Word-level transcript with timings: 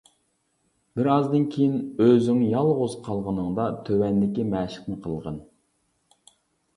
بىر 0.99 1.09
ئازدىن 1.15 1.43
كېيىن، 1.55 1.75
ئۆزۈڭ 2.05 2.39
يالغۇز 2.53 2.95
قالغىنىڭدا 3.07 3.67
تۆۋەندىكى 3.91 4.47
مەشىقنى 4.55 4.97
قىلغىن. 5.05 5.37